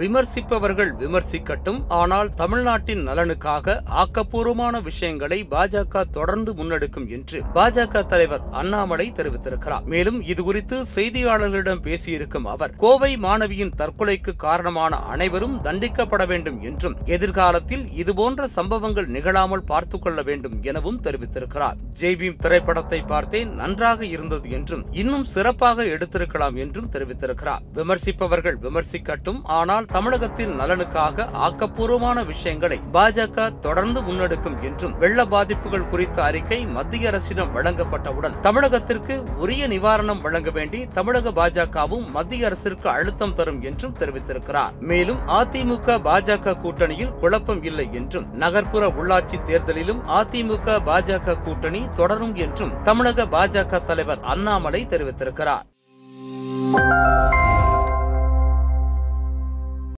விமர்சிப்பவர்கள் 0.00 0.90
விமர்சிக்கட்டும் 0.98 1.84
ஆனால் 1.88 2.34
தமிழ்நாட்டின் 2.34 3.08
நலனுக்காக 3.08 3.82
ஆக்கப்பூர்வமான 3.90 4.82
விஷயங்களை 4.82 5.46
பாஜக 5.50 6.04
தொடர்ந்து 6.10 6.52
முன்னெடுக்கும் 6.52 7.08
என்று 7.08 7.42
பாஜக 7.54 8.06
தலைவர் 8.06 8.40
அண்ணாமலை 8.50 9.12
தெரிவித்திருக்கிறார். 9.16 9.84
மேலும் 9.84 10.22
இதுகுறித்து 10.22 10.82
செய்தியாளர்களிடம் 10.94 11.82
பேசியிருக்கும் 11.82 12.42
அவர் 12.42 12.70
கோவை 12.76 13.16
மாணவியின் 13.16 13.70
தற்கொலைக்கு 13.78 14.36
காரணமான 14.36 14.96
அனைவரும் 14.96 15.60
தண்டிக்கப்பட 15.62 16.26
வேண்டும் 16.26 16.62
என்றும் 16.62 16.96
எதிர்காலத்தில் 17.04 17.92
இதுபோன்ற 17.92 18.46
சம்பவங்கள் 18.46 19.06
நிகழாமல் 19.06 19.64
பார்த்துக் 19.64 20.02
கொள்ள 20.02 20.22
வேண்டும் 20.22 20.62
எனவும் 20.62 21.00
தெரிவித்திருக்கிறார். 21.02 21.76
ஜெய்பீம் 22.00 22.36
திரைப்படத்தை 22.36 23.02
பார்த்தேன் 23.02 23.54
நன்றாக 23.54 24.04
இருந்தது 24.04 24.50
என்றும் 24.50 24.86
இன்னும் 24.92 25.24
சிறப்பாக 25.24 25.84
எடுத்திருக்கலாம் 25.84 26.54
என்றும் 26.54 26.90
தெரிவித்திருக்கிறார். 26.92 27.58
விமர்சிப்பவர்கள் 27.74 28.56
விமர்சிக்கட்டும் 28.62 29.40
ஆனால் 29.42 29.88
தமிழகத்தின் 29.92 30.52
நலனுக்காக 30.60 31.26
ஆக்கப்பூர்வமான 31.46 32.24
விஷயங்களை 32.26 32.80
பாஜக 32.92 33.58
தொடர்ந்து 33.60 34.00
முன்னெடுக்கும் 34.00 34.62
என்றும் 34.62 34.94
வெள்ள 34.98 35.24
பாதிப்புகள் 35.24 35.88
குறித்த 35.88 36.22
அறிக்கை 36.22 36.66
மத்திய 36.66 37.08
அரசிடம் 37.08 37.54
வழங்கப்பட்டவுடன் 37.56 38.36
தமிழகத்திற்கு 38.42 39.16
உரிய 39.36 39.68
நிவாரணம் 39.68 40.20
வழங்க 40.20 40.50
வேண்டி 40.50 40.88
தமிழக 40.88 41.30
பாஜகவும் 41.30 42.06
மத்திய 42.10 42.46
அரசிற்கு 42.46 42.88
அழுத்தம் 42.88 43.34
தரும் 43.34 43.62
என்றும் 43.62 43.96
தெரிவித்திருக்கிறார். 43.98 44.72
மேலும் 44.80 45.20
அதிமுக 45.40 45.98
பாஜக 46.08 46.56
கூட்டணியில் 46.62 47.14
குழப்பம் 47.14 47.62
இல்லை 47.62 47.88
என்றும் 47.92 48.28
நகர்ப்புற 48.34 48.86
உள்ளாட்சி 48.88 49.38
தேர்தலிலும் 49.46 50.02
அதிமுக 50.20 50.78
பாஜக 50.90 51.42
கூட்டணி 51.42 51.82
தொடரும் 51.94 52.34
என்றும் 52.34 52.82
தமிழக 52.82 53.24
பாஜக 53.24 53.84
தலைவர் 53.84 54.20
அண்ணாமலை 54.20 54.86
தெரிவித்திருக்கிறார். 54.86 55.66